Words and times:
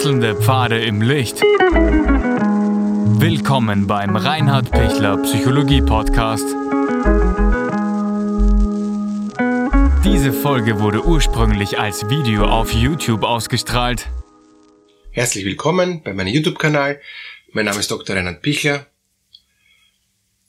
Wechselnde 0.00 0.34
Pfade 0.34 0.82
im 0.82 1.02
Licht. 1.02 1.42
Willkommen 3.20 3.86
beim 3.86 4.16
Reinhard 4.16 4.70
Pichler 4.70 5.18
Psychologie 5.18 5.82
Podcast. 5.82 6.46
Diese 10.02 10.32
Folge 10.32 10.80
wurde 10.80 11.04
ursprünglich 11.04 11.78
als 11.78 12.08
Video 12.08 12.46
auf 12.46 12.72
YouTube 12.72 13.24
ausgestrahlt. 13.24 14.08
Herzlich 15.10 15.44
willkommen 15.44 16.02
bei 16.02 16.14
meinem 16.14 16.32
YouTube-Kanal. 16.32 16.98
Mein 17.52 17.66
Name 17.66 17.80
ist 17.80 17.90
Dr. 17.90 18.16
Reinhard 18.16 18.40
Pichler. 18.40 18.86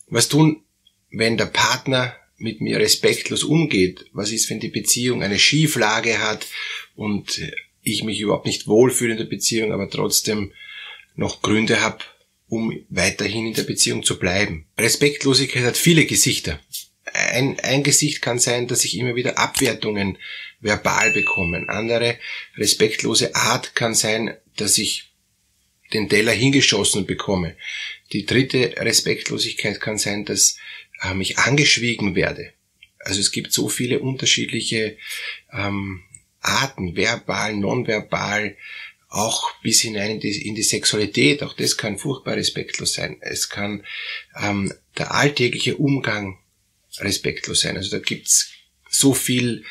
Was 0.08 0.30
tun, 0.30 0.64
wenn 1.10 1.36
der 1.36 1.48
Partner 1.48 2.16
mit 2.38 2.62
mir 2.62 2.80
respektlos 2.80 3.44
umgeht? 3.44 4.06
Was 4.14 4.32
ist, 4.32 4.50
wenn 4.50 4.62
die 4.62 4.70
Beziehung 4.70 5.22
eine 5.22 5.40
Schieflage 5.40 6.20
hat 6.20 6.48
und 6.96 7.38
ich 7.82 8.04
mich 8.04 8.20
überhaupt 8.20 8.46
nicht 8.46 8.68
wohlfühle 8.68 9.14
in 9.14 9.18
der 9.18 9.26
Beziehung, 9.26 9.72
aber 9.72 9.90
trotzdem 9.90 10.52
noch 11.16 11.42
Gründe 11.42 11.82
habe, 11.82 12.00
um 12.48 12.74
weiterhin 12.90 13.48
in 13.48 13.54
der 13.54 13.64
Beziehung 13.64 14.04
zu 14.04 14.20
bleiben? 14.20 14.66
Respektlosigkeit 14.78 15.64
hat 15.64 15.78
viele 15.78 16.06
Gesichter. 16.06 16.60
Ein, 17.14 17.60
ein 17.60 17.84
Gesicht 17.84 18.22
kann 18.22 18.40
sein, 18.40 18.68
dass 18.68 18.86
ich 18.86 18.98
immer 18.98 19.16
wieder 19.16 19.38
Abwertungen 19.38 20.18
verbal 20.60 21.12
bekomme. 21.12 21.66
Andere 21.68 22.18
respektlose 22.56 23.36
Art 23.36 23.76
kann 23.76 23.96
sein, 23.96 24.36
dass 24.56 24.78
ich 24.78 25.12
den 25.94 26.08
Teller 26.08 26.32
hingeschossen 26.32 27.06
bekomme. 27.06 27.56
Die 28.14 28.26
dritte 28.26 28.76
Respektlosigkeit 28.78 29.82
kann 29.82 29.98
sein, 29.98 30.26
dass 30.26 30.58
ähm, 31.04 31.22
ich 31.22 31.38
angeschwiegen 31.38 32.16
werde. 32.16 32.54
Also 33.00 33.20
es 33.20 33.32
gibt 33.32 33.52
so 33.52 33.68
viele 33.68 34.00
unterschiedliche 34.00 34.98
ähm, 35.52 36.04
Arten, 36.42 36.96
verbal, 36.96 37.56
nonverbal, 37.56 38.58
auch 39.10 39.54
bis 39.62 39.82
hinein 39.82 40.12
in 40.12 40.20
die, 40.20 40.48
in 40.48 40.56
die, 40.56 40.64
Sexualität, 40.64 41.44
auch 41.44 41.54
das 41.54 41.78
kann 41.78 41.98
furchtbar 41.98 42.36
respektlos 42.36 42.94
sein. 42.94 43.18
Es 43.20 43.50
kann 43.50 43.86
ähm, 44.42 44.74
der 44.98 45.14
alltägliche 45.14 45.76
Umgang 45.76 46.40
respektlos 47.00 47.62
sein. 47.62 47.76
Also 47.76 47.92
da 47.92 48.00
gibt's 48.00 48.52
so 48.90 49.14
viel 49.14 49.66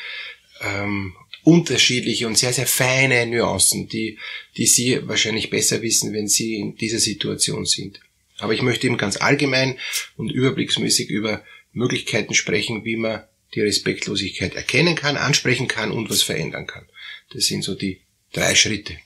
ähm, 0.61 1.15
unterschiedliche 1.43 2.27
und 2.27 2.37
sehr, 2.37 2.53
sehr 2.53 2.67
feine 2.67 3.25
Nuancen, 3.25 3.87
die, 3.87 4.19
die 4.57 4.67
Sie 4.67 5.07
wahrscheinlich 5.07 5.49
besser 5.49 5.81
wissen, 5.81 6.13
wenn 6.13 6.27
Sie 6.27 6.55
in 6.55 6.75
dieser 6.75 6.99
Situation 6.99 7.65
sind. 7.65 7.99
Aber 8.37 8.53
ich 8.53 8.61
möchte 8.61 8.87
eben 8.87 8.97
ganz 8.97 9.17
allgemein 9.17 9.79
und 10.17 10.31
überblicksmäßig 10.31 11.09
über 11.09 11.43
Möglichkeiten 11.73 12.33
sprechen, 12.33 12.85
wie 12.85 12.95
man 12.95 13.23
die 13.53 13.61
Respektlosigkeit 13.61 14.55
erkennen 14.55 14.95
kann, 14.95 15.17
ansprechen 15.17 15.67
kann 15.67 15.91
und 15.91 16.09
was 16.09 16.23
verändern 16.23 16.67
kann. 16.67 16.87
Das 17.31 17.45
sind 17.45 17.63
so 17.63 17.75
die 17.75 18.01
drei 18.31 18.55
Schritte. 18.55 18.97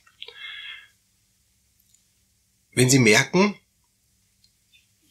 Wenn 2.74 2.90
Sie 2.90 3.00
merken, 3.00 3.56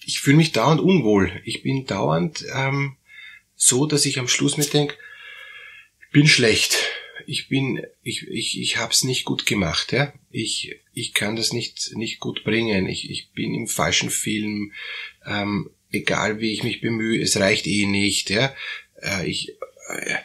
ich 0.05 0.21
fühle 0.21 0.37
mich 0.37 0.53
dauernd 0.53 0.81
unwohl, 0.81 1.41
ich 1.45 1.63
bin 1.63 1.87
dauernd 1.87 2.45
ähm, 2.55 2.97
so, 3.57 3.87
dass 3.87 4.05
ich 4.05 4.19
am 4.19 4.29
Schluss 4.29 4.57
mir 4.57 4.67
denke, 4.67 4.97
ich 6.01 6.11
bin 6.13 6.29
schlecht, 6.29 6.77
ich 7.27 7.49
bin, 7.49 7.83
ich, 8.03 8.29
ich, 8.29 8.61
ich 8.61 8.77
hab's 8.77 9.05
nicht 9.05 9.25
gut 9.25 9.47
gemacht, 9.47 9.93
ja. 9.93 10.13
Ich, 10.31 10.77
ich 10.93 11.15
kann 11.15 11.37
das 11.37 11.53
nicht, 11.53 11.93
nicht 11.95 12.21
gut 12.21 12.45
bringen. 12.45 12.87
Ich, 12.87 13.11
ich 13.11 13.31
bin 13.31 13.55
im 13.55 13.67
falschen 13.67 14.11
Film, 14.11 14.73
ähm, 15.25 15.71
egal 15.91 16.41
wie 16.41 16.53
ich 16.53 16.63
mich 16.65 16.81
bemühe, 16.81 17.21
es 17.23 17.39
reicht 17.39 17.67
eh 17.67 17.87
nicht, 17.87 18.31
ja. 18.31 18.55
Äh, 19.05 19.27
ich, 19.27 19.51
äh, 19.89 20.17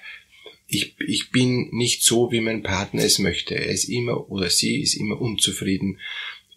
ich, 0.68 0.96
ich 1.00 1.32
bin 1.32 1.70
nicht 1.72 2.04
so, 2.04 2.32
wie 2.32 2.42
mein 2.42 2.64
Partner 2.64 3.04
es 3.04 3.20
möchte. 3.20 3.56
Er 3.56 3.68
ist 3.68 3.86
immer 3.86 4.30
oder 4.30 4.50
sie 4.50 4.82
ist 4.82 4.96
immer 4.96 5.20
unzufrieden. 5.20 6.00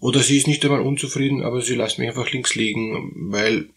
Oder 0.01 0.21
sie 0.21 0.37
ist 0.37 0.49
nicht 0.49 0.65
einmal 0.65 0.81
unzufrieden, 0.81 1.43
aber 1.43 1.63
sie 1.63 1.75
lässt 1.75 1.99
mich 1.99 2.09
einfach 2.09 2.31
links 2.33 2.55
liegen, 2.55 3.13
weil 3.31 3.69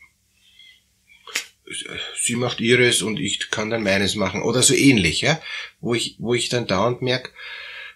sie 2.19 2.35
macht 2.35 2.61
ihres 2.61 3.01
und 3.01 3.19
ich 3.19 3.51
kann 3.51 3.69
dann 3.69 3.83
meines 3.83 4.15
machen 4.15 4.41
oder 4.41 4.61
so 4.61 4.73
ähnlich, 4.73 5.21
ja, 5.21 5.41
wo 5.81 5.93
ich, 5.93 6.15
wo 6.19 6.33
ich 6.33 6.49
dann 6.49 6.67
dauernd 6.67 7.01
merke, 7.01 7.31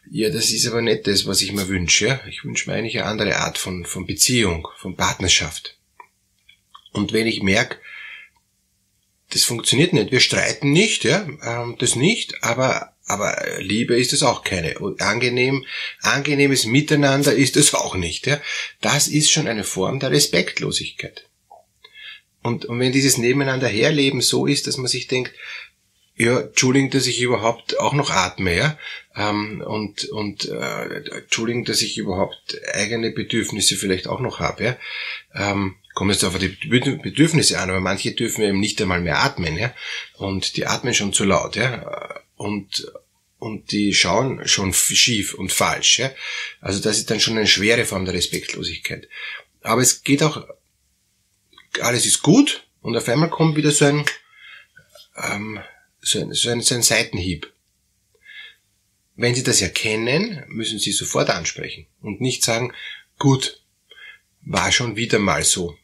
ja, 0.09 0.30
das 0.30 0.52
ist 0.52 0.68
aber 0.68 0.82
nicht 0.82 1.08
das, 1.08 1.28
was 1.28 1.42
ich 1.42 1.52
mir 1.52 1.68
wünsche. 1.68 2.20
Ich 2.30 2.44
wünsche 2.44 2.70
mir 2.70 2.76
eigentlich 2.76 2.98
eine 2.98 3.06
andere 3.06 3.38
Art 3.38 3.58
von, 3.58 3.86
von 3.86 4.06
Beziehung, 4.08 4.68
von 4.78 4.96
Partnerschaft. 4.96 5.78
Und 6.92 7.14
wenn 7.14 7.28
ich 7.28 7.44
merke, 7.44 7.78
das 9.29 9.44
funktioniert 9.44 9.94
nicht, 9.94 10.12
wir 10.12 10.19
streiten 10.19 10.72
nicht, 10.72 11.03
ja, 11.03 11.28
ähm, 11.44 11.75
das 11.79 11.95
nicht, 11.95 12.44
aber 12.44 12.94
aber 13.09 13.35
Liebe 13.57 13.97
ist 13.97 14.13
es 14.13 14.22
auch 14.22 14.44
keine. 14.44 14.78
Und 14.78 15.01
angenehm, 15.01 15.66
angenehmes 16.01 16.66
Miteinander 16.66 17.34
ist 17.34 17.57
es 17.57 17.73
auch 17.73 17.95
nicht. 17.95 18.28
Ja? 18.28 18.40
Das 18.81 19.07
ist 19.07 19.31
schon 19.31 19.47
eine 19.47 19.63
Form 19.63 20.00
der 20.00 20.12
Respektlosigkeit. 20.12 21.25
Und, 22.44 22.66
und 22.66 22.79
wenn 22.79 22.91
dieses 22.91 23.17
Nebeneinander 23.17 23.67
herleben 23.67 24.22
so 24.22 24.45
ist, 24.45 24.67
dass 24.67 24.78
man 24.78 24.88
sich 24.88 25.07
denkt, 25.07 25.34
ja, 26.16 26.41
Entschuldigung, 26.41 26.91
dass 26.91 27.07
ich 27.07 27.22
überhaupt 27.22 27.79
auch 27.79 27.94
noch 27.94 28.11
atme, 28.11 28.56
ja, 28.56 28.78
ähm, 29.16 29.63
und, 29.66 30.03
und 30.09 30.50
äh, 30.50 30.96
Entschuldigung, 31.17 31.63
dass 31.63 31.81
ich 31.81 31.97
überhaupt 31.97 32.59
eigene 32.73 33.11
Bedürfnisse 33.11 33.78
vielleicht 33.78 34.07
auch 34.07 34.19
noch 34.19 34.40
habe, 34.40 34.63
ja, 34.63 34.78
ähm, 35.34 35.75
kommt 35.94 36.12
jetzt 36.12 36.24
auf 36.24 36.38
die 36.38 36.48
Bedürfnisse 36.48 37.60
an, 37.60 37.70
aber 37.70 37.80
manche 37.80 38.12
dürfen 38.12 38.44
eben 38.44 38.60
nicht 38.60 38.82
einmal 38.82 39.02
mehr 39.02 39.20
atmen, 39.20 39.58
ja, 39.58 39.74
und 40.16 40.56
die 40.56 40.66
atmen 40.66 40.94
schon 40.94 41.14
zu 41.14 41.26
laut, 41.26 41.56
ja, 41.56 42.22
und 42.36 42.92
und 43.38 43.72
die 43.72 43.94
schauen 43.94 44.46
schon 44.48 44.74
schief 44.74 45.34
und 45.34 45.54
falsch, 45.54 46.00
ja, 46.00 46.12
also 46.62 46.80
das 46.80 46.98
ist 46.98 47.10
dann 47.10 47.20
schon 47.20 47.38
eine 47.38 47.48
schwere 47.48 47.86
Form 47.86 48.06
der 48.06 48.14
Respektlosigkeit. 48.14 49.08
Aber 49.62 49.82
es 49.82 50.04
geht 50.04 50.24
auch 50.24 50.46
alles 51.82 52.06
ist 52.06 52.22
gut 52.22 52.68
und 52.82 52.96
auf 52.96 53.08
einmal 53.08 53.30
kommt 53.30 53.56
wieder 53.56 53.72
so 53.72 53.86
ein, 53.86 54.06
ähm, 55.16 55.60
so 56.02 56.20
ein, 56.20 56.34
so 56.34 56.50
ein, 56.50 56.62
so 56.62 56.76
ein 56.76 56.82
Seitenhieb. 56.82 57.52
Wenn 59.16 59.36
Sie 59.36 59.44
das 59.44 59.62
erkennen, 59.62 60.44
müssen 60.48 60.80
Sie 60.80 60.92
sofort 60.92 61.30
ansprechen 61.30 61.88
und 62.02 62.22
nicht 62.22 62.44
sagen, 62.44 62.74
gut, 63.18 63.62
war 64.50 64.72
schon 64.72 64.96
wieder 64.96 65.20
mal 65.20 65.44
so. 65.44 65.78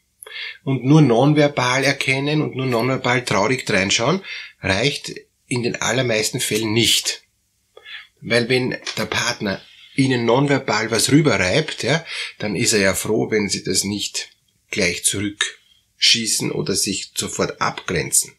Und 0.64 0.84
nur 0.84 1.00
nonverbal 1.00 1.84
erkennen 1.84 2.42
und 2.42 2.56
nur 2.56 2.66
nonverbal 2.66 3.24
traurig 3.24 3.64
reinschauen 3.70 4.22
reicht 4.60 5.14
in 5.46 5.62
den 5.62 5.76
allermeisten 5.76 6.40
Fällen 6.40 6.72
nicht. 6.72 7.22
Weil 8.20 8.48
wenn 8.48 8.76
der 8.98 9.06
Partner 9.06 9.62
Ihnen 9.94 10.26
nonverbal 10.26 10.90
was 10.90 11.10
rüberreibt, 11.10 11.82
ja, 11.84 12.04
dann 12.38 12.56
ist 12.56 12.72
er 12.72 12.80
ja 12.80 12.94
froh, 12.94 13.30
wenn 13.30 13.48
Sie 13.48 13.64
das 13.64 13.84
nicht 13.84 14.30
gleich 14.70 15.04
zurück 15.04 15.58
schießen 15.96 16.50
oder 16.50 16.74
sich 16.74 17.12
sofort 17.14 17.60
abgrenzen, 17.60 18.34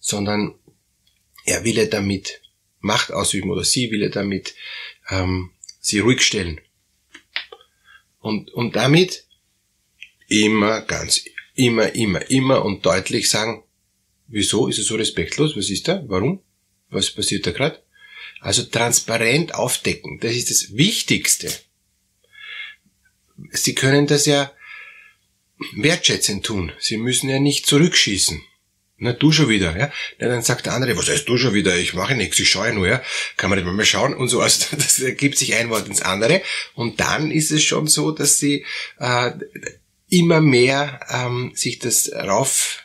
sondern 0.00 0.58
er 1.44 1.64
will 1.64 1.76
ja 1.76 1.84
damit 1.86 2.40
Macht 2.80 3.12
ausüben 3.12 3.50
oder 3.50 3.64
sie 3.64 3.90
will 3.90 4.02
ja 4.02 4.08
damit 4.08 4.54
ähm, 5.10 5.50
sie 5.80 6.00
ruhig 6.00 6.22
stellen. 6.22 6.60
Und, 8.26 8.52
und 8.54 8.74
damit 8.74 9.24
immer 10.26 10.80
ganz, 10.80 11.24
immer, 11.54 11.94
immer, 11.94 12.28
immer 12.28 12.64
und 12.64 12.84
deutlich 12.84 13.30
sagen, 13.30 13.62
wieso 14.26 14.66
ist 14.66 14.78
er 14.78 14.84
so 14.84 14.96
respektlos? 14.96 15.56
Was 15.56 15.70
ist 15.70 15.86
da? 15.86 16.02
Warum? 16.08 16.40
Was 16.90 17.12
passiert 17.12 17.46
da 17.46 17.52
gerade? 17.52 17.80
Also 18.40 18.64
transparent 18.64 19.54
aufdecken, 19.54 20.18
das 20.18 20.34
ist 20.34 20.50
das 20.50 20.76
Wichtigste. 20.76 21.52
Sie 23.52 23.76
können 23.76 24.08
das 24.08 24.26
ja 24.26 24.52
wertschätzend 25.76 26.44
tun. 26.44 26.72
Sie 26.80 26.96
müssen 26.96 27.28
ja 27.28 27.38
nicht 27.38 27.66
zurückschießen. 27.66 28.42
Na, 28.98 29.12
du 29.12 29.30
schon 29.30 29.50
wieder, 29.50 29.76
ja? 29.78 29.92
ja 30.18 30.28
dann 30.28 30.42
sagt 30.42 30.66
der 30.66 30.72
andere, 30.72 30.96
was 30.96 31.08
heißt 31.08 31.28
du 31.28 31.36
schon 31.36 31.52
wieder? 31.52 31.76
Ich 31.76 31.92
mache 31.92 32.14
nichts, 32.14 32.38
ich 32.38 32.48
schaue 32.48 32.72
nur, 32.72 32.88
ja? 32.88 33.02
Kann 33.36 33.50
man 33.50 33.58
nicht 33.58 33.70
mal 33.70 33.84
schauen 33.84 34.14
und 34.14 34.28
so. 34.28 34.40
Also 34.40 34.76
das 34.76 34.98
ergibt 35.00 35.36
sich 35.36 35.54
ein 35.54 35.68
Wort 35.70 35.86
ins 35.86 36.02
andere. 36.02 36.42
Und 36.74 37.00
dann 37.00 37.30
ist 37.30 37.50
es 37.50 37.62
schon 37.62 37.88
so, 37.88 38.10
dass 38.10 38.38
sie 38.38 38.64
äh, 38.98 39.32
immer 40.08 40.40
mehr 40.40 41.00
ähm, 41.10 41.52
sich 41.54 41.78
das 41.78 42.10
rauf 42.12 42.84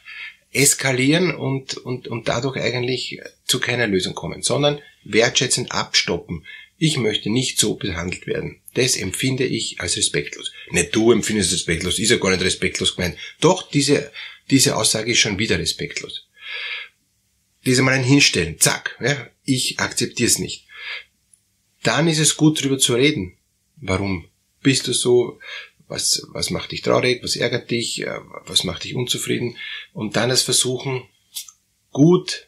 eskalieren 0.52 1.34
und, 1.34 1.78
und, 1.78 2.10
und 2.10 2.28
dadurch 2.28 2.58
eigentlich 2.58 3.22
zu 3.46 3.60
keiner 3.60 3.88
Lösung 3.88 4.14
kommen, 4.14 4.42
sondern 4.42 4.82
wertschätzend 5.04 5.72
abstoppen. 5.72 6.46
Ich 6.78 6.98
möchte 6.98 7.30
nicht 7.30 7.60
so 7.60 7.76
behandelt 7.76 8.28
werden. 8.28 8.60
Das 8.74 8.98
empfinde 8.98 9.46
ich 9.46 9.80
als 9.80 9.96
respektlos. 9.98 10.52
Nicht 10.72 10.96
du 10.96 11.12
empfindest 11.12 11.54
respektlos, 11.54 12.00
ist 12.00 12.10
ja 12.10 12.18
gar 12.18 12.32
nicht 12.32 12.44
respektlos 12.44 12.96
gemeint. 12.96 13.18
Doch, 13.40 13.70
diese, 13.70 14.12
diese 14.52 14.76
Aussage 14.76 15.12
ist 15.12 15.20
schon 15.20 15.40
wieder 15.40 15.58
respektlos. 15.58 16.28
Diese 17.66 17.82
mal 17.82 17.94
ein 17.94 18.04
Hinstellen, 18.04 18.60
zack, 18.60 18.98
ja, 19.00 19.30
ich 19.44 19.80
akzeptiere 19.80 20.28
es 20.28 20.40
nicht. 20.40 20.68
Dann 21.84 22.08
ist 22.08 22.20
es 22.20 22.38
gut, 22.38 22.60
darüber 22.60 22.78
zu 22.78 22.94
reden. 22.94 23.38
Warum 23.78 24.28
bist 24.62 24.88
du 24.88 24.94
so? 24.94 25.40
Was, 25.88 26.26
was 26.30 26.52
macht 26.52 26.72
dich 26.72 26.82
traurig? 26.82 27.24
Was 27.24 27.36
ärgert 27.36 27.72
dich? 27.72 28.02
Äh, 28.02 28.20
was 28.46 28.64
macht 28.64 28.84
dich 28.84 28.96
unzufrieden? 28.96 29.58
Und 29.94 30.16
dann 30.16 30.30
es 30.30 30.44
versuchen, 30.44 31.04
gut, 31.92 32.48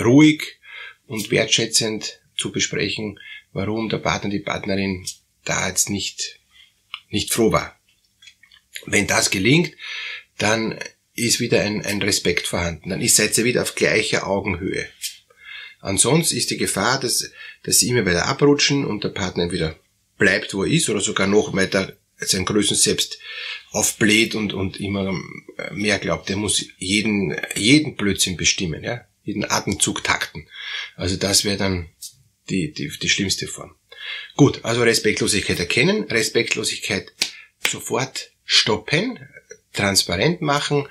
ruhig 0.00 0.58
und 1.06 1.30
wertschätzend 1.30 2.20
zu 2.36 2.52
besprechen, 2.52 3.18
warum 3.52 3.88
der 3.88 3.98
Partner, 3.98 4.30
die 4.30 4.38
Partnerin 4.38 5.06
da 5.44 5.68
jetzt 5.68 5.90
nicht, 5.90 6.40
nicht 7.10 7.32
froh 7.32 7.52
war. 7.52 7.78
Wenn 8.86 9.06
das 9.06 9.30
gelingt, 9.30 9.74
dann 10.38 10.78
ist 11.14 11.40
wieder 11.40 11.62
ein, 11.62 11.84
ein 11.84 12.00
Respekt 12.00 12.46
vorhanden. 12.46 12.90
Dann 12.90 13.00
ist 13.00 13.16
seid 13.16 13.36
ihr 13.38 13.44
wieder 13.44 13.62
auf 13.62 13.74
gleicher 13.74 14.26
Augenhöhe. 14.26 14.88
Ansonsten 15.80 16.36
ist 16.36 16.50
die 16.50 16.56
Gefahr, 16.56 16.98
dass, 17.00 17.30
dass 17.64 17.78
sie 17.78 17.88
immer 17.88 18.06
weiter 18.06 18.26
abrutschen 18.26 18.84
und 18.84 19.04
der 19.04 19.10
Partner 19.10 19.52
wieder 19.52 19.76
bleibt, 20.16 20.54
wo 20.54 20.64
er 20.64 20.70
ist, 20.70 20.88
oder 20.88 21.00
sogar 21.00 21.26
noch 21.26 21.54
weiter 21.54 21.96
sein 22.20 22.44
größten 22.44 22.76
Selbst 22.76 23.18
aufbläht 23.70 24.34
und, 24.34 24.52
und 24.52 24.80
immer 24.80 25.16
mehr 25.72 25.98
glaubt. 25.98 26.30
Er 26.30 26.36
muss 26.36 26.64
jeden, 26.78 27.36
jeden 27.54 27.96
Blödsinn 27.96 28.36
bestimmen, 28.36 28.82
ja, 28.82 29.06
jeden 29.22 29.48
Atemzug 29.48 30.02
takten. 30.02 30.48
Also 30.96 31.16
das 31.16 31.44
wäre 31.44 31.56
dann 31.56 31.88
die, 32.50 32.72
die, 32.72 32.88
die 32.88 33.08
schlimmste 33.08 33.46
Form. 33.46 33.76
Gut, 34.36 34.64
also 34.64 34.82
Respektlosigkeit 34.82 35.58
erkennen, 35.58 36.04
Respektlosigkeit 36.04 37.12
sofort 37.60 38.32
stoppen, 38.44 39.18
transparent 39.78 40.42
machen, 40.42 40.88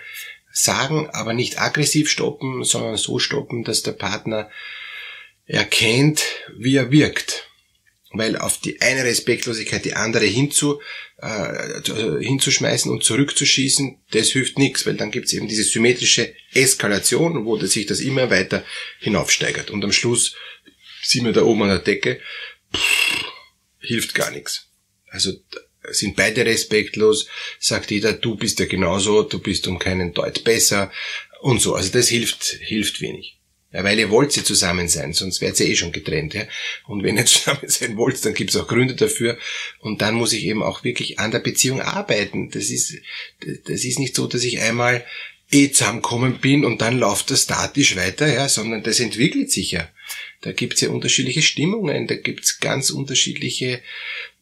sagen, 0.51 1.09
aber 1.11 1.33
nicht 1.33 1.59
aggressiv 1.61 2.09
stoppen, 2.09 2.63
sondern 2.63 2.97
so 2.97 3.19
stoppen, 3.19 3.63
dass 3.63 3.83
der 3.83 3.91
Partner 3.91 4.49
erkennt, 5.45 6.23
wie 6.57 6.75
er 6.75 6.91
wirkt. 6.91 7.49
Weil 8.11 8.37
auf 8.37 8.59
die 8.59 8.81
eine 8.81 9.03
Respektlosigkeit 9.03 9.83
die 9.83 9.93
andere 9.93 10.25
hinzu, 10.25 10.81
äh, 11.17 11.81
hinzuschmeißen 12.21 12.89
und 12.89 13.03
zurückzuschießen, 13.03 13.99
das 14.11 14.29
hilft 14.29 14.57
nichts, 14.57 14.85
weil 14.85 14.95
dann 14.95 15.11
gibt's 15.11 15.33
eben 15.33 15.47
diese 15.47 15.63
symmetrische 15.63 16.33
Eskalation, 16.53 17.45
wo 17.45 17.57
sich 17.57 17.85
das 17.85 17.99
immer 17.99 18.29
weiter 18.29 18.63
hinaufsteigert. 18.99 19.69
Und 19.69 19.83
am 19.83 19.91
Schluss 19.91 20.35
sind 21.03 21.25
wir 21.25 21.33
da 21.33 21.43
oben 21.43 21.63
an 21.63 21.69
der 21.69 21.79
Decke, 21.79 22.21
pff, 22.73 23.25
hilft 23.79 24.15
gar 24.15 24.31
nichts. 24.31 24.69
Also 25.09 25.33
sind 25.91 26.15
beide 26.15 26.45
respektlos, 26.45 27.27
sagt 27.59 27.91
jeder, 27.91 28.13
du 28.13 28.35
bist 28.35 28.59
ja 28.59 28.65
genauso, 28.65 29.23
du 29.23 29.39
bist 29.39 29.67
um 29.67 29.79
keinen 29.79 30.13
Deut 30.13 30.43
besser 30.43 30.91
und 31.41 31.61
so. 31.61 31.75
Also 31.75 31.91
das 31.91 32.07
hilft, 32.07 32.43
hilft 32.61 33.01
wenig. 33.01 33.37
Ja, 33.73 33.83
weil 33.83 33.99
ihr 33.99 34.09
wollt 34.09 34.31
sie 34.31 34.43
zusammen 34.43 34.87
sein, 34.87 35.11
sonst 35.11 35.41
wärt 35.41 35.59
ihr 35.59 35.67
eh 35.67 35.75
schon 35.75 35.91
getrennt. 35.91 36.33
Ja? 36.33 36.47
Und 36.87 37.03
wenn 37.03 37.17
ihr 37.17 37.25
zusammen 37.27 37.67
sein 37.67 37.97
wollt, 37.97 38.23
dann 38.25 38.33
gibt's 38.33 38.55
auch 38.55 38.67
Gründe 38.67 38.95
dafür. 38.95 39.37
Und 39.79 40.01
dann 40.01 40.15
muss 40.15 40.33
ich 40.33 40.45
eben 40.45 40.63
auch 40.63 40.83
wirklich 40.83 41.19
an 41.19 41.31
der 41.31 41.39
Beziehung 41.39 41.81
arbeiten. 41.81 42.49
Das 42.49 42.69
ist, 42.69 42.95
das 43.65 43.83
ist 43.83 43.99
nicht 43.99 44.15
so, 44.15 44.27
dass 44.27 44.43
ich 44.43 44.61
einmal 44.61 45.05
eh 45.51 45.69
zusammengekommen 45.71 46.39
bin 46.39 46.65
und 46.65 46.81
dann 46.81 46.97
läuft 46.97 47.31
das 47.31 47.43
statisch 47.43 47.95
weiter, 47.95 48.31
ja, 48.31 48.49
sondern 48.49 48.83
das 48.83 48.99
entwickelt 48.99 49.51
sich 49.51 49.71
ja. 49.71 49.87
Da 50.41 50.51
gibt's 50.51 50.81
ja 50.81 50.89
unterschiedliche 50.89 51.41
Stimmungen, 51.41 52.07
da 52.07 52.15
gibt's 52.15 52.59
ganz 52.59 52.89
unterschiedliche 52.89 53.81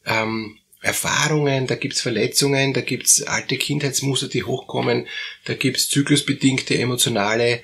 ähm, 0.06 0.58
Erfahrungen, 0.82 1.68
da 1.68 1.76
gibt's 1.76 2.02
Verletzungen, 2.02 2.74
da 2.74 2.82
gibt's 2.82 3.24
alte 3.24 3.58
Kindheitsmuster, 3.58 4.28
die 4.28 4.44
hochkommen, 4.44 5.08
da 5.46 5.56
gibt's 5.56 5.90
zyklusbedingte 5.90 6.78
emotionale 6.78 7.64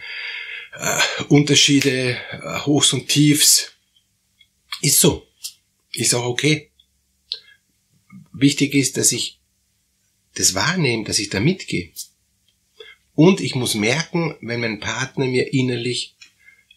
äh, 0.73 0.99
Unterschiede, 1.27 2.17
äh, 2.31 2.59
Hochs 2.65 2.93
und 2.93 3.07
Tiefs. 3.07 3.73
Ist 4.81 4.99
so. 4.99 5.27
Ist 5.93 6.15
auch 6.15 6.25
okay. 6.25 6.71
Wichtig 8.33 8.73
ist, 8.73 8.97
dass 8.97 9.11
ich 9.11 9.39
das 10.35 10.53
wahrnehme, 10.53 11.03
dass 11.03 11.19
ich 11.19 11.29
da 11.29 11.39
mitgehe. 11.39 11.91
Und 13.13 13.41
ich 13.41 13.55
muss 13.55 13.75
merken, 13.75 14.35
wenn 14.41 14.61
mein 14.61 14.79
Partner 14.79 15.25
mir 15.25 15.53
innerlich 15.53 16.15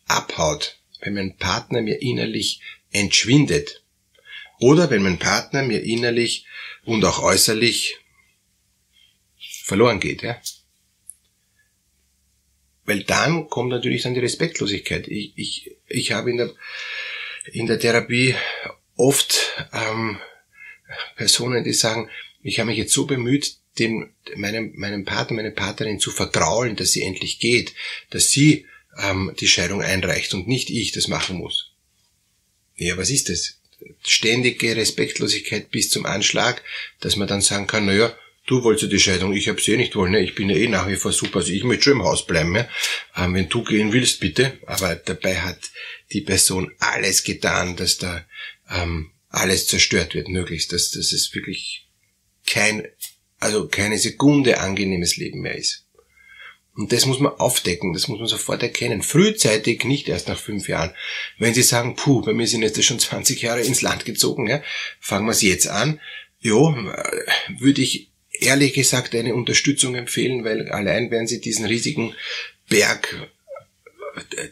abhaut, 0.07 0.79
wenn 1.01 1.15
mein 1.15 1.37
Partner 1.37 1.81
mir 1.81 2.03
innerlich 2.03 2.61
entschwindet, 2.91 3.84
oder 4.61 4.91
wenn 4.91 5.03
mein 5.03 5.19
Partner 5.19 5.63
mir 5.63 5.83
innerlich 5.83 6.47
und 6.85 7.05
auch 7.05 7.23
äußerlich 7.23 7.99
verloren 9.63 10.01
geht, 10.01 10.23
ja. 10.23 10.41
Weil 12.85 13.03
dann 13.03 13.49
kommt 13.49 13.71
natürlich 13.71 14.03
dann 14.03 14.15
die 14.15 14.21
Respektlosigkeit. 14.21 15.09
Ich, 15.09 15.33
ich, 15.37 15.77
ich 15.89 16.13
habe 16.13 16.31
in 16.31 16.37
der, 16.37 16.51
in 17.53 17.67
der 17.67 17.79
Therapie 17.79 18.35
oft 18.97 19.67
ähm, 19.73 20.19
Personen, 21.17 21.65
die 21.65 21.73
sagen, 21.73 22.11
ich 22.43 22.59
habe 22.59 22.69
mich 22.69 22.79
jetzt 22.79 22.93
so 22.93 23.07
bemüht, 23.07 23.57
dem, 23.79 24.13
meinem, 24.37 24.73
meinem 24.77 25.05
Partner, 25.05 25.37
meine 25.37 25.51
Partnerin 25.51 25.99
zu 25.99 26.11
vergraulen, 26.11 26.77
dass 26.77 26.93
sie 26.93 27.03
endlich 27.03 27.41
geht, 27.41 27.75
dass 28.11 28.29
sie 28.31 28.67
ähm, 29.03 29.35
die 29.41 29.49
Scheidung 29.49 29.81
einreicht 29.83 30.35
und 30.35 30.47
nicht 30.47 30.71
ich 30.71 30.93
das 30.93 31.09
machen 31.09 31.39
muss. 31.39 31.73
Ja, 32.77 32.97
was 32.97 33.11
ist 33.11 33.29
das? 33.29 33.61
Ständige 34.03 34.77
Respektlosigkeit 34.77 35.71
bis 35.71 35.91
zum 35.91 36.07
Anschlag, 36.07 36.63
dass 37.01 37.17
man 37.17 37.29
dann 37.29 37.41
sagen 37.41 37.67
kann, 37.67 37.87
naja, 37.87 38.15
du 38.47 38.63
wolltest 38.63 38.93
die 38.93 39.01
Scheidung, 39.01 39.33
ich 39.33 39.49
hab's 39.49 39.69
eh 39.69 39.77
nicht 39.77 39.97
wollen, 39.97 40.13
ne? 40.13 40.21
ich 40.21 40.35
bin 40.35 40.51
ja 40.51 40.57
eh 40.57 40.69
nach 40.69 40.89
wie 40.89 40.97
vor 40.97 41.13
super, 41.13 41.39
also 41.39 41.53
ich 41.53 41.65
möchte 41.65 41.85
schon 41.85 41.95
im 41.95 42.05
Haus 42.05 42.27
bleiben, 42.27 42.55
ja? 42.55 42.69
ähm, 43.17 43.35
wenn 43.35 43.49
du 43.49 43.65
gehen 43.65 43.93
willst, 43.93 44.21
bitte. 44.21 44.59
Aber 44.67 44.95
dabei 44.97 45.41
hat 45.41 45.71
die 46.13 46.21
Person 46.21 46.73
alles 46.79 47.25
getan, 47.25 47.77
dass 47.77 47.99
da 47.99 48.25
ähm, 48.71 49.13
alles 49.29 49.67
zerstört 49.67 50.15
wird, 50.15 50.29
möglichst, 50.29 50.73
dass, 50.73 50.91
dass 50.91 51.13
es 51.13 51.35
wirklich 51.35 51.89
kein, 52.47 52.87
also 53.39 53.69
keine 53.69 53.99
Sekunde 53.99 54.61
angenehmes 54.61 55.17
Leben 55.17 55.41
mehr 55.41 55.57
ist. 55.57 55.84
Und 56.77 56.93
das 56.93 57.07
muss 57.07 57.21
man 57.21 57.33
aufdecken, 57.35 57.93
das 57.93 58.09
muss 58.09 58.19
man 58.19 58.27
sofort 58.27 58.63
erkennen. 58.63 59.03
Frühzeitig, 59.03 59.85
nicht 59.85 60.09
erst 60.09 60.27
nach 60.27 60.39
fünf 60.39 60.69
Jahren. 60.69 60.93
Wenn 61.39 61.55
Sie 61.55 61.63
sagen, 61.63 61.95
puh, 61.95 62.23
bei 62.23 62.33
mir 62.33 62.49
sind 62.49 62.63
jetzt 62.63 62.83
schon 62.83 62.99
20 62.99 63.43
Jahre 63.43 63.63
ins 63.63 63.81
Land 63.81 64.05
gezogen, 64.05 64.49
ja, 64.49 64.61
fangen 64.99 65.27
wir 65.27 65.33
es 65.33 65.43
jetzt 65.43 65.69
an. 65.69 66.01
Jo, 66.41 66.75
würde 67.59 67.81
ich 67.81 68.11
ehrlich 68.33 68.73
gesagt 68.73 69.15
eine 69.15 69.35
Unterstützung 69.35 69.95
empfehlen, 69.95 70.45
weil 70.45 70.69
allein 70.69 71.13
werden 71.13 71.29
Sie 71.29 71.41
diesen 71.41 71.65
riesigen 71.65 72.15
Berg, 72.69 73.31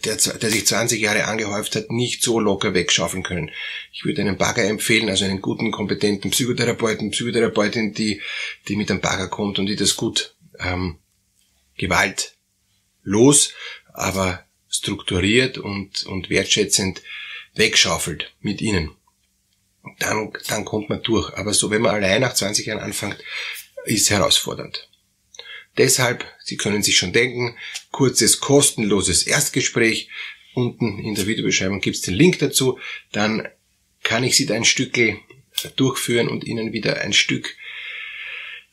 der, 0.04 0.16
der 0.16 0.50
sich 0.50 0.66
20 0.66 1.00
Jahre 1.00 1.24
angehäuft 1.24 1.74
hat, 1.74 1.90
nicht 1.90 2.22
so 2.22 2.38
locker 2.38 2.72
wegschaufeln 2.72 3.24
können. 3.24 3.50
Ich 3.92 4.04
würde 4.04 4.20
einen 4.20 4.36
Bagger 4.36 4.64
empfehlen, 4.64 5.08
also 5.08 5.24
einen 5.24 5.42
guten, 5.42 5.72
kompetenten 5.72 6.30
Psychotherapeuten, 6.30 7.10
Psychotherapeutin, 7.10 7.94
die, 7.94 8.20
die 8.68 8.76
mit 8.76 8.90
einem 8.90 9.00
Bagger 9.00 9.26
kommt 9.26 9.58
und 9.58 9.66
die 9.66 9.76
das 9.76 9.96
gut 9.96 10.36
ähm, 10.60 10.98
gewaltlos, 11.76 13.52
aber 13.92 14.44
strukturiert 14.68 15.58
und, 15.58 16.04
und 16.06 16.30
wertschätzend 16.30 17.02
wegschaufelt 17.54 18.32
mit 18.40 18.60
ihnen. 18.60 18.90
Dann, 19.98 20.32
dann 20.48 20.64
kommt 20.64 20.88
man 20.88 21.02
durch. 21.02 21.32
Aber 21.34 21.52
so, 21.52 21.70
wenn 21.70 21.82
man 21.82 21.94
allein 21.94 22.20
nach 22.20 22.34
20 22.34 22.66
Jahren 22.66 22.80
anfängt, 22.80 23.18
ist 23.84 24.10
herausfordernd. 24.10 24.88
Deshalb, 25.76 26.24
Sie 26.44 26.56
können 26.56 26.82
sich 26.82 26.96
schon 26.98 27.12
denken, 27.12 27.56
kurzes, 27.90 28.40
kostenloses 28.40 29.24
Erstgespräch. 29.24 30.08
Unten 30.54 30.98
in 30.98 31.14
der 31.14 31.26
Videobeschreibung 31.26 31.80
gibt 31.80 31.96
es 31.96 32.02
den 32.02 32.14
Link 32.14 32.38
dazu. 32.38 32.78
Dann 33.10 33.48
kann 34.02 34.24
ich 34.24 34.36
Sie 34.36 34.46
da 34.46 34.54
ein 34.54 34.64
Stück 34.64 34.98
durchführen 35.76 36.28
und 36.28 36.44
Ihnen 36.44 36.72
wieder 36.72 37.00
ein 37.00 37.12
Stück 37.12 37.56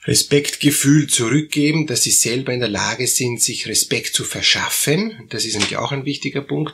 Respektgefühl 0.06 1.08
zurückgeben, 1.08 1.86
dass 1.86 2.03
sie 2.03 2.12
selber 2.12 2.53
in 2.53 2.62
der 2.62 2.70
Lage 2.70 3.08
sind, 3.08 3.41
sich 3.41 3.68
Respekt 3.68 4.13
zu 4.13 4.24
verschaffen. 4.24 5.27
Das 5.29 5.46
ist 5.46 5.53
nämlich 5.53 5.77
auch 5.77 5.91
ein 5.91 6.06
wichtiger 6.06 6.41
Punkt. 6.41 6.74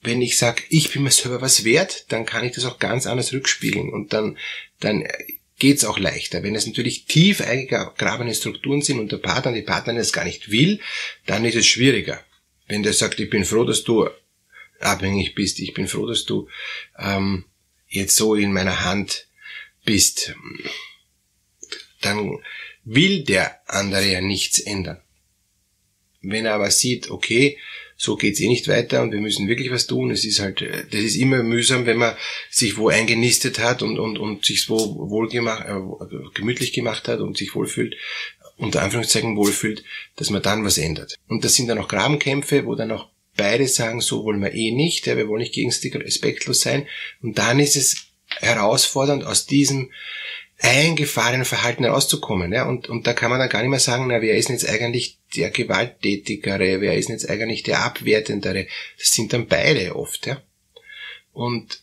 Wenn 0.00 0.22
ich 0.22 0.36
sage, 0.36 0.62
ich 0.68 0.92
bin 0.92 1.02
mir 1.02 1.10
selber 1.10 1.40
was 1.40 1.64
wert, 1.64 2.06
dann 2.12 2.26
kann 2.26 2.44
ich 2.44 2.54
das 2.54 2.66
auch 2.66 2.78
ganz 2.78 3.06
anders 3.06 3.32
rückspiegeln 3.32 3.88
und 3.90 4.12
dann, 4.12 4.38
dann 4.80 5.04
geht's 5.58 5.84
auch 5.84 5.98
leichter. 5.98 6.42
Wenn 6.42 6.54
es 6.54 6.66
natürlich 6.66 7.06
tief 7.06 7.40
eingegrabene 7.40 8.34
Strukturen 8.34 8.82
sind 8.82 8.98
und 8.98 9.10
der 9.12 9.18
Partner, 9.18 9.52
die 9.52 9.62
Partnerin 9.62 9.98
das 9.98 10.12
gar 10.12 10.24
nicht 10.24 10.50
will, 10.50 10.80
dann 11.26 11.44
ist 11.44 11.56
es 11.56 11.66
schwieriger. 11.66 12.22
Wenn 12.68 12.82
der 12.82 12.92
sagt, 12.92 13.18
ich 13.18 13.30
bin 13.30 13.44
froh, 13.44 13.64
dass 13.64 13.82
du 13.82 14.08
abhängig 14.80 15.34
bist, 15.34 15.58
ich 15.58 15.74
bin 15.74 15.88
froh, 15.88 16.06
dass 16.06 16.24
du 16.24 16.48
ähm, 16.98 17.44
jetzt 17.88 18.16
so 18.16 18.34
in 18.34 18.52
meiner 18.52 18.84
Hand 18.84 19.26
bist, 19.84 20.34
dann 22.04 22.38
will 22.84 23.24
der 23.24 23.60
andere 23.66 24.06
ja 24.06 24.20
nichts 24.20 24.60
ändern. 24.60 25.00
Wenn 26.22 26.46
er 26.46 26.54
aber 26.54 26.70
sieht, 26.70 27.10
okay, 27.10 27.58
so 27.96 28.16
geht's 28.16 28.40
eh 28.40 28.48
nicht 28.48 28.68
weiter 28.68 29.02
und 29.02 29.12
wir 29.12 29.20
müssen 29.20 29.48
wirklich 29.48 29.70
was 29.70 29.86
tun. 29.86 30.10
Es 30.10 30.24
ist 30.24 30.40
halt, 30.40 30.60
das 30.60 31.00
ist 31.00 31.16
immer 31.16 31.42
mühsam, 31.42 31.86
wenn 31.86 31.98
man 31.98 32.16
sich 32.50 32.76
wo 32.76 32.88
eingenistet 32.88 33.58
hat 33.58 33.82
und, 33.82 33.98
und, 33.98 34.18
und 34.18 34.44
sich 34.44 34.68
wo 34.68 35.10
wohl 35.10 35.28
gemacht, 35.28 35.66
äh, 35.68 36.16
gemütlich 36.34 36.72
gemacht 36.72 37.08
hat 37.08 37.20
und 37.20 37.36
sich 37.36 37.54
wohlfühlt, 37.54 37.96
unter 38.56 38.82
Anführungszeichen 38.82 39.36
wohlfühlt, 39.36 39.84
dass 40.16 40.30
man 40.30 40.42
dann 40.42 40.64
was 40.64 40.78
ändert. 40.78 41.14
Und 41.28 41.44
das 41.44 41.54
sind 41.54 41.68
dann 41.68 41.78
auch 41.78 41.88
Grabenkämpfe, 41.88 42.66
wo 42.66 42.74
dann 42.74 42.92
auch 42.92 43.08
beide 43.36 43.66
sagen, 43.66 44.00
so 44.00 44.24
wollen 44.24 44.42
wir 44.42 44.54
eh 44.54 44.70
nicht, 44.70 45.06
ja, 45.06 45.16
wir 45.16 45.28
wollen 45.28 45.42
nicht 45.42 45.54
gegenseitig 45.54 45.94
respektlos 45.96 46.60
sein. 46.60 46.86
Und 47.22 47.38
dann 47.38 47.58
ist 47.58 47.76
es 47.76 48.08
herausfordernd, 48.40 49.24
aus 49.24 49.46
diesem 49.46 49.90
eingefahrenen 50.60 51.44
Verhalten 51.44 51.84
herauszukommen. 51.84 52.52
Ja? 52.52 52.68
Und, 52.68 52.88
und 52.88 53.06
da 53.06 53.12
kann 53.12 53.30
man 53.30 53.40
dann 53.40 53.48
gar 53.48 53.60
nicht 53.60 53.70
mehr 53.70 53.80
sagen, 53.80 54.06
na, 54.08 54.22
wer 54.22 54.36
ist 54.36 54.48
denn 54.48 54.56
jetzt 54.56 54.68
eigentlich 54.68 55.18
der 55.36 55.50
Gewalttätigere, 55.50 56.80
wer 56.80 56.96
ist 56.96 57.08
denn 57.08 57.16
jetzt 57.16 57.28
eigentlich 57.28 57.62
der 57.62 57.80
Abwertendere. 57.80 58.66
Das 58.98 59.08
sind 59.08 59.32
dann 59.32 59.46
beide 59.46 59.96
oft. 59.96 60.26
Ja? 60.26 60.40
Und, 61.32 61.82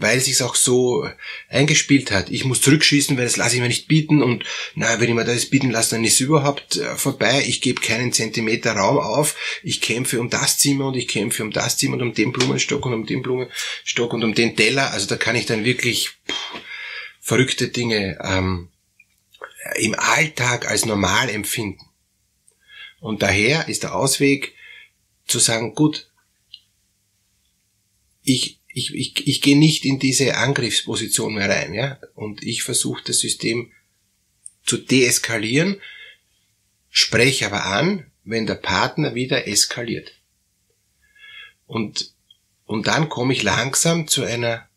weil 0.00 0.16
es 0.16 0.24
sich 0.24 0.42
auch 0.42 0.54
so 0.54 1.06
eingespielt 1.50 2.10
hat. 2.10 2.30
Ich 2.30 2.46
muss 2.46 2.62
zurückschießen, 2.62 3.18
weil 3.18 3.24
das 3.24 3.36
lasse 3.36 3.56
ich 3.56 3.60
mir 3.60 3.68
nicht 3.68 3.86
bieten 3.86 4.22
und 4.22 4.44
na, 4.74 4.98
wenn 4.98 5.10
ich 5.10 5.14
mir 5.14 5.24
das 5.24 5.50
bieten 5.50 5.70
lasse, 5.70 5.96
dann 5.96 6.04
ist 6.04 6.14
es 6.14 6.20
überhaupt 6.20 6.76
äh, 6.76 6.96
vorbei. 6.96 7.44
Ich 7.46 7.60
gebe 7.60 7.82
keinen 7.82 8.12
Zentimeter 8.12 8.72
Raum 8.72 8.98
auf. 8.98 9.36
Ich 9.62 9.82
kämpfe 9.82 10.18
um 10.18 10.30
das 10.30 10.56
Zimmer 10.56 10.86
und 10.86 10.96
ich 10.96 11.06
kämpfe 11.06 11.42
um 11.42 11.50
das 11.50 11.76
Zimmer 11.76 11.96
und 11.96 12.02
um 12.02 12.14
den 12.14 12.32
Blumenstock 12.32 12.86
und 12.86 12.94
um 12.94 13.06
den 13.06 13.20
Blumenstock 13.20 14.14
und 14.14 14.24
um 14.24 14.34
den 14.34 14.56
Teller. 14.56 14.90
Also 14.90 15.06
da 15.06 15.16
kann 15.16 15.36
ich 15.36 15.44
dann 15.44 15.66
wirklich 15.66 16.08
pff, 16.08 16.54
verrückte 17.20 17.68
Dinge 17.68 18.18
ähm, 18.22 18.68
im 19.76 19.94
Alltag 19.94 20.68
als 20.68 20.84
normal 20.84 21.28
empfinden. 21.28 21.84
Und 23.00 23.22
daher 23.22 23.68
ist 23.68 23.82
der 23.82 23.94
Ausweg 23.94 24.54
zu 25.26 25.38
sagen, 25.38 25.74
gut, 25.74 26.10
ich 28.22 28.60
ich, 28.72 28.94
ich, 28.94 29.26
ich 29.26 29.42
gehe 29.42 29.58
nicht 29.58 29.84
in 29.84 29.98
diese 29.98 30.36
Angriffsposition 30.36 31.34
mehr 31.34 31.48
rein, 31.48 31.74
ja, 31.74 31.98
und 32.14 32.42
ich 32.42 32.62
versuche 32.62 33.02
das 33.04 33.18
System 33.18 33.72
zu 34.64 34.76
deeskalieren, 34.76 35.80
spreche 36.88 37.46
aber 37.46 37.66
an, 37.66 38.10
wenn 38.24 38.46
der 38.46 38.54
Partner 38.54 39.14
wieder 39.14 39.48
eskaliert. 39.48 40.12
Und, 41.66 42.12
und 42.64 42.86
dann 42.86 43.08
komme 43.08 43.32
ich 43.32 43.42
langsam 43.42 44.06
zu 44.06 44.22
einer, 44.22 44.68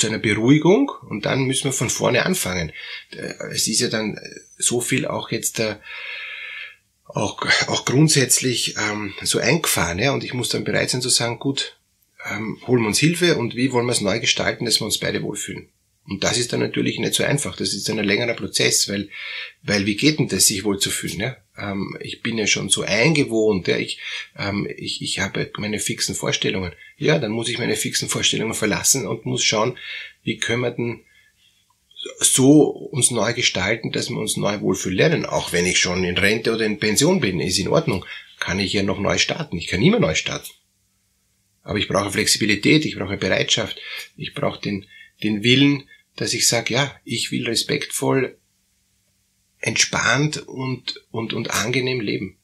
zu 0.00 0.06
einer 0.06 0.18
Beruhigung 0.18 0.90
und 1.08 1.26
dann 1.26 1.44
müssen 1.44 1.64
wir 1.64 1.72
von 1.72 1.90
vorne 1.90 2.26
anfangen. 2.26 2.72
Es 3.52 3.68
ist 3.68 3.80
ja 3.80 3.88
dann 3.88 4.18
so 4.58 4.80
viel 4.80 5.06
auch 5.06 5.30
jetzt 5.30 5.58
da, 5.58 5.80
auch, 7.04 7.44
auch 7.68 7.84
grundsätzlich 7.84 8.76
ähm, 8.76 9.14
so 9.22 9.38
eingefahren, 9.38 9.98
ja, 9.98 10.12
und 10.12 10.24
ich 10.24 10.34
muss 10.34 10.48
dann 10.48 10.64
bereit 10.64 10.90
sein 10.90 11.02
zu 11.02 11.08
sagen, 11.08 11.38
gut, 11.38 11.76
ähm, 12.30 12.60
holen 12.66 12.82
wir 12.82 12.88
uns 12.88 12.98
Hilfe 12.98 13.36
und 13.36 13.56
wie 13.56 13.72
wollen 13.72 13.86
wir 13.86 13.92
es 13.92 14.00
neu 14.00 14.20
gestalten, 14.20 14.64
dass 14.64 14.80
wir 14.80 14.84
uns 14.84 14.98
beide 14.98 15.22
wohlfühlen. 15.22 15.68
Und 16.06 16.24
das 16.24 16.38
ist 16.38 16.52
dann 16.52 16.60
natürlich 16.60 16.98
nicht 16.98 17.14
so 17.14 17.22
einfach. 17.22 17.56
Das 17.56 17.72
ist 17.72 17.88
ein 17.88 18.02
längerer 18.02 18.34
Prozess, 18.34 18.88
weil, 18.88 19.08
weil 19.62 19.86
wie 19.86 19.96
geht 19.96 20.18
denn 20.18 20.28
das, 20.28 20.46
sich 20.46 20.64
wohlzufühlen? 20.64 21.20
Ja? 21.20 21.36
Ähm, 21.56 21.96
ich 22.00 22.22
bin 22.22 22.38
ja 22.38 22.46
schon 22.46 22.68
so 22.68 22.82
eingewohnt, 22.82 23.68
ja? 23.68 23.76
ich, 23.76 24.00
ähm, 24.36 24.66
ich, 24.76 25.02
ich 25.02 25.20
habe 25.20 25.50
meine 25.58 25.78
fixen 25.78 26.14
Vorstellungen. 26.14 26.72
Ja, 26.96 27.18
dann 27.18 27.32
muss 27.32 27.48
ich 27.48 27.58
meine 27.58 27.76
fixen 27.76 28.08
Vorstellungen 28.08 28.54
verlassen 28.54 29.06
und 29.06 29.26
muss 29.26 29.44
schauen, 29.44 29.78
wie 30.22 30.38
können 30.38 30.62
wir 30.62 30.70
denn 30.72 31.04
so 32.18 32.62
uns 32.62 33.10
neu 33.10 33.34
gestalten, 33.34 33.92
dass 33.92 34.10
wir 34.10 34.18
uns 34.18 34.36
neu 34.36 34.60
wohlfühlen 34.60 34.96
lernen. 34.96 35.26
Auch 35.26 35.52
wenn 35.52 35.66
ich 35.66 35.78
schon 35.78 36.04
in 36.04 36.18
Rente 36.18 36.52
oder 36.52 36.64
in 36.64 36.78
Pension 36.78 37.20
bin, 37.20 37.40
ist 37.40 37.58
in 37.58 37.68
Ordnung. 37.68 38.04
Kann 38.38 38.58
ich 38.58 38.72
ja 38.72 38.82
noch 38.82 38.98
neu 38.98 39.18
starten. 39.18 39.58
Ich 39.58 39.66
kann 39.66 39.82
immer 39.82 40.00
neu 40.00 40.14
starten. 40.14 40.50
Aber 41.62 41.78
ich 41.78 41.88
brauche 41.88 42.10
Flexibilität, 42.10 42.86
ich 42.86 42.96
brauche 42.96 43.18
Bereitschaft, 43.18 43.78
ich 44.16 44.34
brauche 44.34 44.60
den, 44.60 44.86
den 45.22 45.42
Willen, 45.42 45.88
dass 46.16 46.34
ich 46.34 46.46
sage, 46.46 46.74
ja, 46.74 46.94
ich 47.04 47.30
will 47.30 47.46
respektvoll, 47.46 48.38
entspannt 49.58 50.38
und, 50.38 50.96
und, 51.10 51.32
und 51.32 51.50
angenehm 51.50 52.00
leben. 52.00 52.38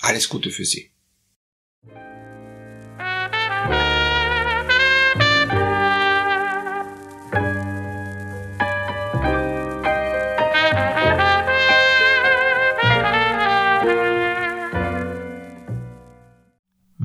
Alles 0.00 0.28
Gute 0.28 0.50
für 0.50 0.64
Sie. 0.64 0.90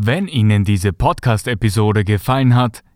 Wenn 0.08 0.28
Ihnen 0.28 0.64
diese 0.64 0.94
Podcast-Episode 0.94 2.04
gefallen 2.04 2.54
hat, 2.54 2.84